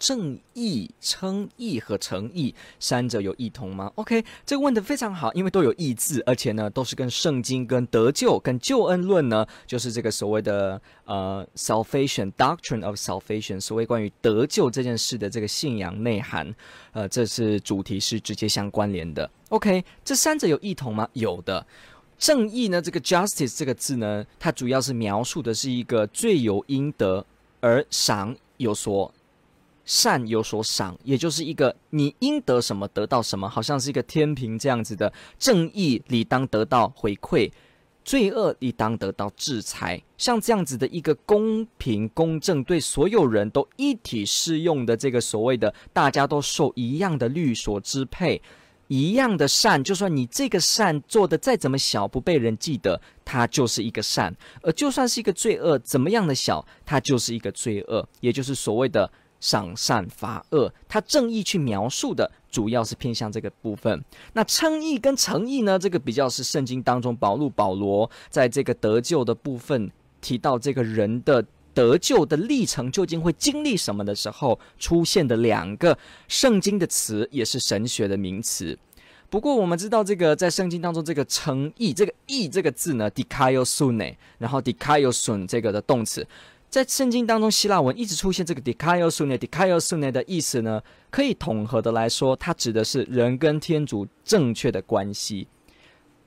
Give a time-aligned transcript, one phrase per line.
[0.00, 16.52] 正义、称义和诚义三者有异同吗？OK，这个问得非常好，因为都有义字，而且呢都是跟圣经、跟得救、跟救恩论呢，就是这个所谓的呃 salvation doctrine of salvation，所谓关于得救这件事的这个信仰内涵，
[16.92, 19.30] 呃，这是主题是直接相关联的。
[19.50, 21.06] OK，这三者有异同吗？
[21.12, 21.66] 有的。
[22.18, 27.24] 正义呢，这个 justice 这个字呢，它主要是描述的是一个罪有应得
[27.60, 29.12] 而赏有所。
[29.90, 35.12] 善有所赏，也就是一个你应得什么得到什么，好像是一个天平这样子的。
[35.36, 37.50] 正义理当得到回馈，
[38.04, 40.00] 罪恶理当得到制裁。
[40.16, 48.40] 像这样子的一个公平公正，对所有人都一体适用的这个所谓的大家都受一样的律所支配，
[48.86, 59.10] 一样的善，就算你这个善做得再怎么小，不被人记得，它就是一个善；而就算是一个罪恶，怎么样的小，它就是一个罪恶，也就是所谓的。
[59.40, 64.04] 赏善罚恶，他正义去描述的主要是偏向这个部分。
[64.34, 65.78] 那称义跟诚义呢？
[65.78, 75.96] 这个比较是圣经当中保禄保罗在这个得救的部分提到这个人的得救的历程究竟会经历什么的时候出现的两个
[76.28, 78.78] 圣经的词，也是神学的名词。
[79.30, 85.04] 不过我们知道，这个在圣经当中，这个称义这个义这个字呢 d i k a i o s u n 然后 d i k a i
[85.04, 86.26] o s u n 这个的动词。
[86.70, 95.48] 在圣经当中，希腊文一直出现这个 dikaiosune dikaiosune 的意思呢，可以统合的来说，它指的是人跟天主正确的关系。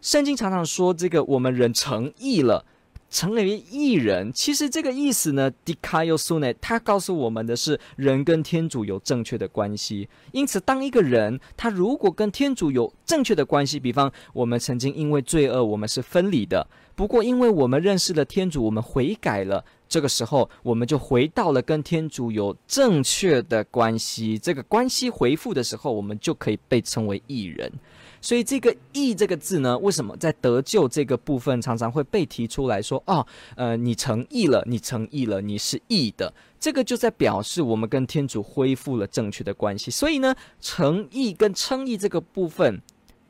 [0.00, 2.64] 圣经常常说这个我们人成义了，
[3.10, 4.32] 成为义人。
[4.32, 10.08] 其实这个意思呢 dikaiosune 它告诉我们的是人跟天主有正确的关系。
[10.32, 19.62] 因此，当一个人他如果跟天主有正确的关系，比方我们曾经因为罪恶我们是分离的，不过因为我们认识了天主，我们悔改了。
[19.90, 24.38] 这个时候，我们就回到了跟天主有正确的关系。
[24.38, 27.70] 这个关系回复的时候，我们就可以被称为义人。
[28.22, 39.90] 所以，这个“义”这个字呢，为什么在得救这个部分常常会被提出来说：“哦，呃，你成义了，你成义了，你是义的。”这个就在表示我们跟天主恢复了正确的关系。
[39.90, 42.80] 所以呢，成义跟称义这个部分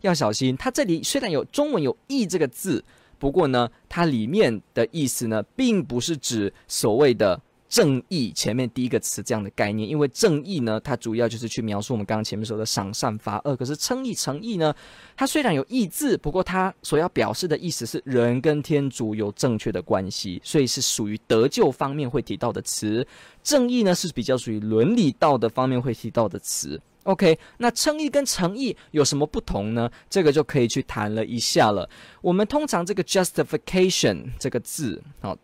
[0.00, 0.56] 要小心。
[0.56, 2.84] 它这里虽然有中文有“义”这个字。
[3.18, 13.54] 不过呢，它里面的意思呢，并不是指所谓的正义前面第一个词这样的概念，因为正义呢，它主要就是去描述我们刚刚前面说的赏善罚恶。
[13.54, 14.74] 可是称义、诚义呢，
[15.14, 23.06] 它虽然有义字，不过它所要表示的意思是人跟天主有正确的关系，所以是属于得救方面会提到的词。
[23.42, 26.80] 正义呢，是比较属于伦理道德方面会提到的词。
[27.08, 29.90] OK，那称义跟诚意有什么不同呢？
[30.10, 31.88] 这个就可以去谈了一下了。
[32.20, 35.34] 我们通常这个 justification 这个字，好，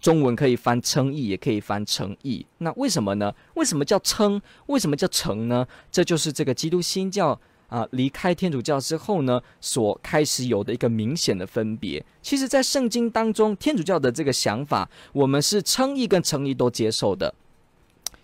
[0.00, 2.46] 中文可以翻称义，也可以翻诚意。
[2.56, 3.34] 那为什么呢？
[3.56, 4.40] 为什么叫称？
[4.68, 5.68] 为什么叫诚呢？
[5.92, 12.02] 这就是这个基督新教啊离开天主教之后呢，所开始有的一个明显的分别。
[12.22, 17.34] 其实，在圣经当中，天主教的这个想法，我们是称义跟诚意都接受的。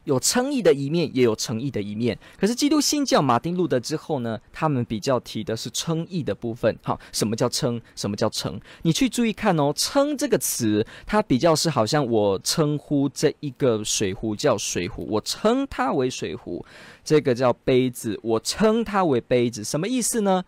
[0.04, 2.19] 有称义的一面，也有诚义的一面。
[2.38, 6.78] 可是基督新教马丁路德之后呢，他们比较提的是称义的部分。
[6.82, 7.81] 好，什么叫称？
[7.97, 8.60] 什么叫诚？
[8.82, 16.65] 你去注意看哦，称这个词，它比较是好像我称呼这一个水壶叫水壶，我称它为水壶。
[17.03, 19.65] 这个叫杯子，我称它为杯子。
[19.65, 20.44] 什么意思呢？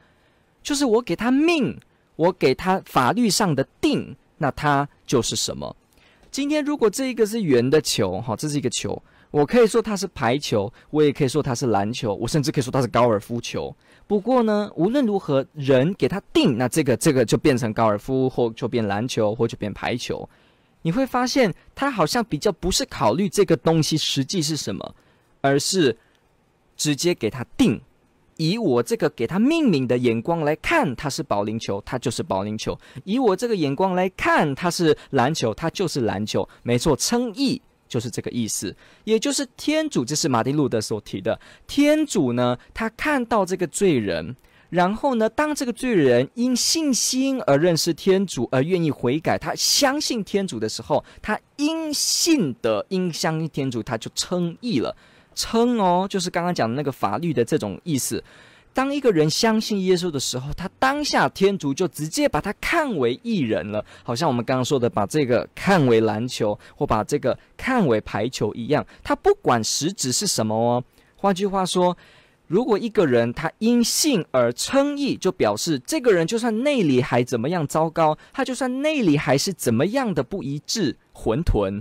[0.63, 1.79] 就是我给它命，
[2.17, 5.77] 我给它法律上的定，那它就是什么？
[6.31, 9.03] 今天如果这一个是圆的球，哈，这是一个球。
[9.37, 13.77] 我可以说它是排球，我也可以说它是篮球，我甚至可以说它是高尔夫球。
[14.07, 20.27] 不过呢，无论如何，人给它定，那这个这个就变成高尔夫，或就变篮球，或就变排球。
[20.81, 24.95] 你会发现，它好像比较不是考虑这个东西实际是什么，
[25.43, 25.95] 而是
[26.75, 27.79] 直接给它定。
[28.39, 32.73] 以我这个给它命名的眼光来看，它是保龄球，它就是保龄球；
[33.05, 36.49] 以我这个眼光来看，它是篮球，它就是篮球。
[36.63, 37.61] 没错，称义。
[37.89, 38.75] 就是这个意思，
[39.05, 41.39] 也就是天主，这是马丁路德所提的。
[41.67, 44.35] 天主呢，他看到这个罪人，
[44.71, 54.97] 然后呢，当这个罪人因信心而认识天主，而愿意悔改，他相信天主的时候，他因信的，因相信天主，他就称义了。
[55.35, 58.23] 称哦，就是刚刚讲的那个法律的这种意思。
[58.77, 68.87] 当一个人相信耶稣的时候，他当下天主就直接把他看为义人了，好像我们刚刚说的，把这个看为篮球，或把这个看为排球一样。
[69.03, 70.85] 他不管实质是什么哦。
[71.17, 71.97] 换句话说，
[72.47, 81.81] 如果一个人他因信而称义，就表示这个人就算内里还怎么样糟糕，他就算内里还是怎么样的不一致、混沌，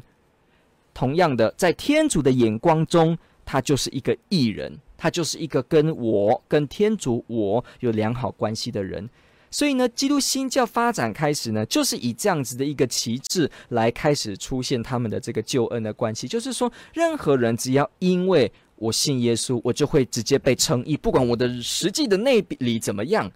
[0.93, 4.79] 同样的，在天主的眼光中，他就是一个艺人。
[4.97, 9.09] 他就是一个跟我、跟天主、我有良好关系的人，
[9.51, 23.31] 所以呢，基督新教发展开始呢，就是以这样子的一个旗帜来开始出现他们的这个救恩的关系，就是说，任何人只要因为我信耶稣，我就会直接被称义，不管我的实际的内里怎么样，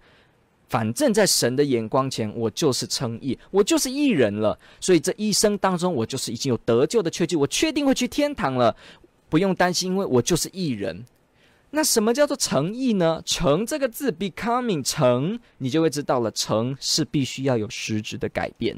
[0.68, 4.58] 反正在神的眼光前，我就是称义，我就是义人了。
[4.80, 8.76] 所以这一生当中，我就是已经有得救的确据，我确定会去天堂了，
[9.30, 11.04] 不用担心，因为我就是义人。
[11.72, 13.22] 那什么叫做诚意呢？
[13.24, 18.76] 诚这个字，becoming 诚，你就会知道了，诚是必须要有实质的改变，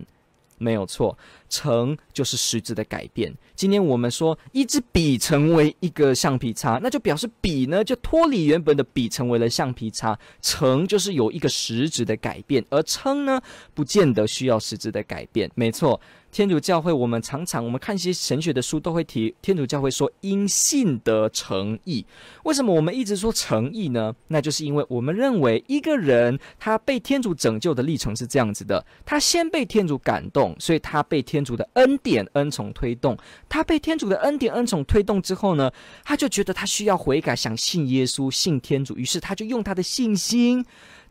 [0.59, 1.17] 没有错，
[1.49, 3.35] 诚就是实质的改变。
[3.56, 13.41] 今天我们说一支笔成为一个橡皮擦，那就表示笔呢就脱离原本的笔成为了橡皮擦，诚就是有一个实质的改变，而称呢
[13.73, 15.99] 不见得需要实质的改变，没错。
[16.32, 22.02] 天主教会，我们常常我们看一些神学的书，都会提天主教会说因信得诚意。
[22.44, 24.14] 为什么我们一直说诚意呢？
[24.29, 33.14] 那就是因为我们认为一个人他被天主拯救的历程是这样子的：他先被天主感动，所以他被天主的恩典恩宠推动。
[33.46, 35.70] 他被天主的恩典恩宠推动之后呢，
[36.02, 40.64] 他就觉得他需要悔改，想信耶稣、信天主，于是他就用他的信心。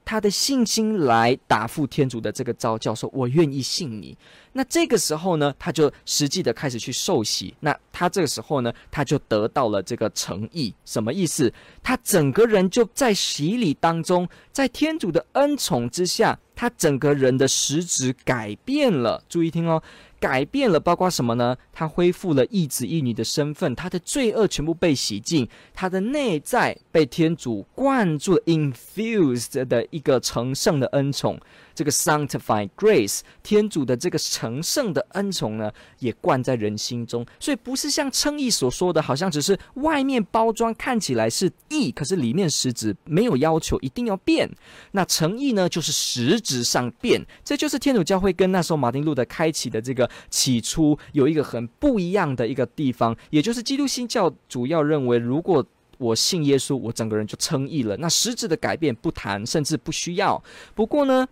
[0.03, 4.17] 他的信心来答复天主的这个召叫，说：“我愿意信你。”
[4.53, 7.53] 那这个时候呢，他就实际的开始去受洗。
[7.59, 10.73] 那他这个时候呢，他就得到了这个诚意。
[10.85, 11.53] 什么意思？
[11.81, 19.23] 他整个人就在洗礼当中，在天主的恩宠之下，他整个人的实质改变了。
[19.29, 19.81] 注意听哦。
[20.19, 21.57] 改变了，包括什么呢？
[21.73, 31.39] 他恢复了一子一女的身份，他的罪恶全部被洗净，他的内在被天主灌注 infused 的一个成圣的恩宠。
[31.81, 37.25] 这个 sanctified grace，天主的这个成圣的恩宠呢，也灌在人心中。
[37.39, 44.47] 所以不是像称义所说的，好像只是外面包装看起来是义，可是里面实质没有要求一定要变。
[44.91, 47.25] 那诚意呢，就是实质上变。
[47.43, 55.65] 这就是天主教会跟那时候马丁路德开启的这个起初有一个很不一样的一个地方，也就是基督新教主要认为，如果
[55.97, 57.95] 我信耶稣，我整个人就称义了。
[57.97, 60.43] 那实质的改变不谈，甚至不需要。
[60.73, 61.27] 不过呢，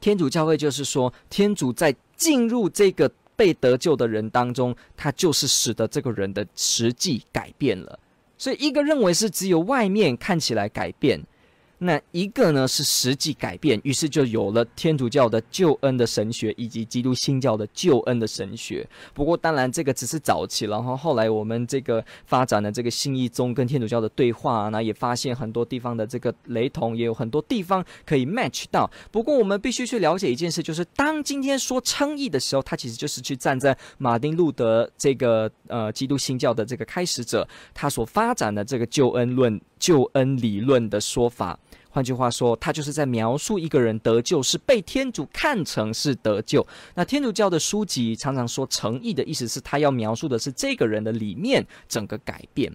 [0.00, 7.98] 天主教会就是说，天主在进入这个被得救的人当中，他就是使得这个人的实际改变了。
[8.36, 11.20] 所以，一个认为是只有外面看起来改变。
[11.80, 18.84] 那一个呢是实际改变，于是就有了天主教的救恩的神学，以及基督新教的救恩的神学。
[19.14, 28.90] 不过当然这个只是早期，然后后来我们这个发展的这个新义宗跟天主教的对话，那也发现很多地方的这个雷同，也有很多地方可以 match 到。
[29.12, 41.56] 不过我们必须去了解一件事，就是当今天说称义的时候，他其实就是去站在马丁路德这个呃基督新教的这个开始者，他所发展的这个救恩论、救恩理论的说法。
[41.90, 46.66] 换句话说，他就是在描述一个人得救是被天主看成是得救。
[46.94, 52.72] 那天主教的书籍常常说诚意的意思是他要描述的是这个人的里面整个改变。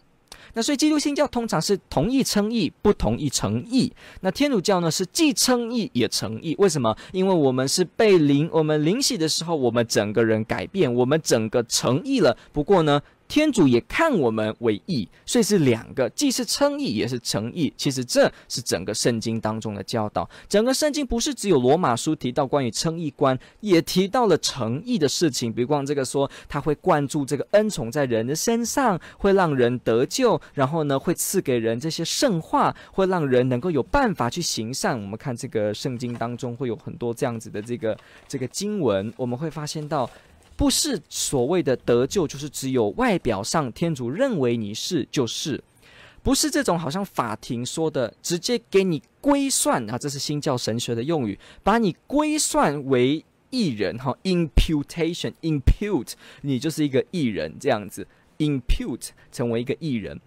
[0.56, 3.92] 那所以基督新教通常是同意称义，不同意诚意。
[4.22, 6.56] 那天主教呢是既称义也诚意。
[6.60, 6.96] 为什么？
[7.12, 12.38] 因为我们是被灵，我们灵洗的时候，我们整个人改变，我们整个诚意了。
[12.52, 13.02] 不过呢，
[13.34, 17.74] 天主也看我们为义，所以是两个，既是称义也是成义。
[17.76, 20.30] 其实这是整个圣经当中的教导。
[20.48, 25.52] 整个圣经不是只有罗马书提到关于称义观，也提到了成义的事情。
[25.52, 35.02] 比方这个说，他会灌注这个恩宠在人的身上，会让人得救，然后呢，会赐给人这些圣化，会让人能够有办法去行善。
[35.02, 37.98] 我们看这个圣经当中会有很多这样子的这个
[38.28, 40.08] 这个经文，我们会发现到。
[40.56, 45.62] 不是所谓的得救，就是只有外表上天主认为你是就是，
[46.22, 58.08] 不是这种好像法庭说的直接给你归算啊，这是新教神学的用语，把你归算为艺人哈，imputation impute 你就是一个艺人这样子
[58.38, 60.20] ，impute 成为一个艺人。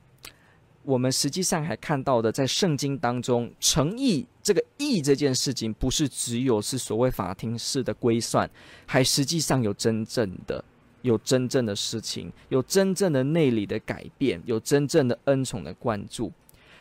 [0.86, 8.48] 我们实际上还看到的，在圣经当中，诚意这个义这件事情，不是只有是所谓法庭式的归算，
[8.86, 10.64] 还实际上有真正的、
[11.02, 16.32] 有真正的事情，有真正的内里的改变，有真正的恩宠的灌注。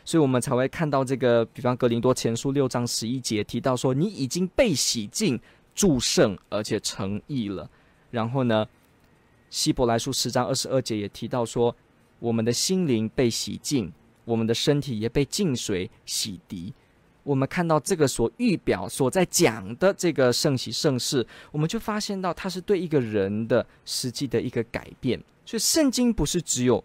[0.04, 5.36] 所以我们才会看到这个，比方格林多前书六章十一节提到说，你已经被洗净、
[5.74, 7.68] 祝圣，而且诚意了。
[8.12, 8.64] 然后呢，
[9.50, 11.74] 希伯来书十章二十二节也提到说，
[12.18, 13.92] 我们的心灵被洗净，
[14.24, 16.72] 我们的身体也被净水洗涤。
[17.22, 25.20] 我们看到这个所预表、所在讲的这个圣喜圣事，我们就发现到它是对一个人的实际的一个改变。
[25.44, 26.82] 所以圣经不是只有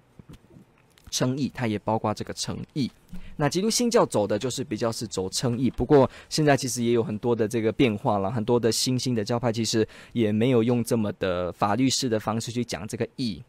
[1.11, 2.89] 称义，它也包括这个称义。
[3.37, 13.43] 那基督新教走的就是比较是走称义，不过现在其实也有很多的这个变化了，很多的新兴的教派其实也没有用这么的法律式的方式去讲这个义。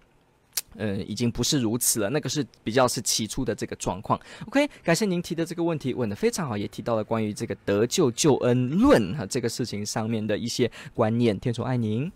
[0.77, 2.11] 呃，已经不是如此了。
[2.11, 4.19] 那个是比较是起初的这个状况。
[4.47, 11.39] OK，感谢您提的这个问题，问的非常好，也提到了关于这个得救救恩论哈这个事情上面的一些观念。
[11.39, 12.11] 天主爱您。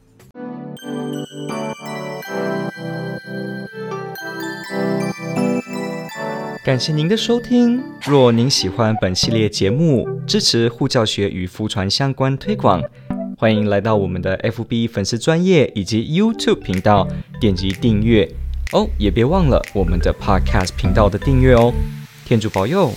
[6.64, 7.80] 感谢您的收听。
[8.02, 12.82] 若您喜欢本系列节目，支持护教学与福传相关推广。
[13.38, 17.06] 欢迎来到我们的 FB 粉丝专业以及 YouTube 频道，
[17.38, 18.28] 点击订阅
[18.72, 21.72] 哦，也别忘了我们的 Podcast 频道的订阅哦。
[22.24, 22.92] 天主保佑。